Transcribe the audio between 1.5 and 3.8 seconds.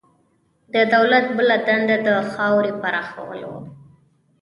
دنده د خاورې پراخول وو.